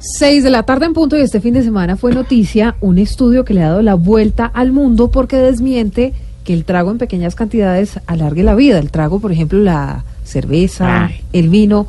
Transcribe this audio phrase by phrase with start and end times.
[0.00, 3.44] Seis de la tarde en punto y este fin de semana fue noticia un estudio
[3.44, 7.34] que le ha dado la vuelta al mundo porque desmiente que el trago en pequeñas
[7.34, 8.78] cantidades alargue la vida.
[8.78, 11.20] El trago, por ejemplo, la cerveza, Ay.
[11.32, 11.88] el vino.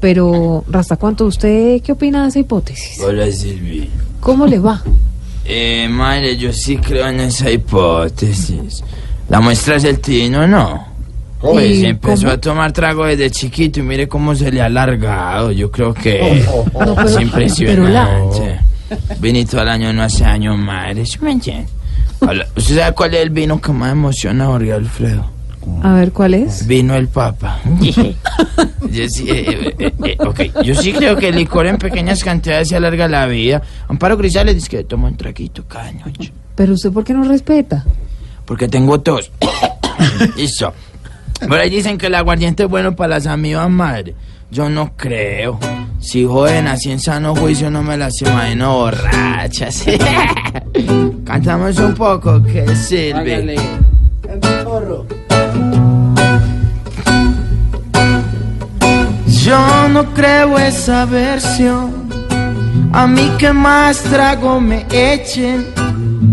[0.00, 3.00] Pero, Rasta, ¿cuánto usted qué opina de esa hipótesis?
[3.00, 3.88] Hola Silvi.
[4.20, 4.82] ¿Cómo le va?
[5.46, 8.84] Eh, madre, yo sí creo en esa hipótesis.
[9.30, 10.85] La muestra es el tino, ¿no?
[11.40, 12.32] Pues ¿Y empezó cómo?
[12.32, 15.52] a tomar trago desde chiquito y mire cómo se le ha alargado.
[15.52, 18.60] Yo creo que No, pero- es pero impresionante.
[19.20, 21.04] Vinito al año no hace años, madre.
[21.04, 21.68] ¿sí me entiende?
[22.20, 25.30] Hola, ¿Usted sabe cuál es el vino que más emociona a Jorge Alfredo?
[25.82, 26.64] A ver, ¿cuál es?
[26.66, 27.58] Vino el Papa.
[28.90, 30.62] Yo sí, eh, eh, eh, ok.
[30.62, 33.60] Yo sí creo que el licor en pequeñas cantidades se alarga la vida.
[33.88, 36.32] Amparo Grisales dice que toma un traguito cada noche.
[36.54, 37.84] Pero usted, ¿por qué no respeta?
[38.44, 39.30] Porque tengo tos.
[40.36, 40.72] Listo.
[41.40, 44.14] Por ahí dicen que el aguardiente es bueno para las amigas madre.
[44.50, 45.58] Yo no creo.
[45.98, 49.84] Si joden así en sano juicio no me las imagino borrachas.
[51.24, 53.56] Cantamos un poco, que sirve?
[59.26, 62.06] Yo no creo esa versión.
[62.92, 65.66] A mí que más trago me echen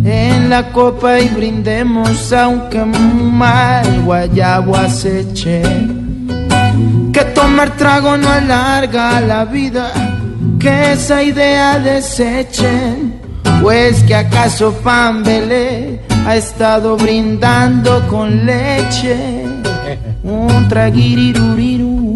[0.03, 5.61] en la copa y brindemos aunque mal guayabo aceche.
[7.11, 9.91] Que tomar trago no alarga la vida,
[10.59, 13.21] que esa idea desechen.
[13.61, 19.45] Pues que acaso Pambele ha estado brindando con leche
[20.23, 22.12] un traguiriruriru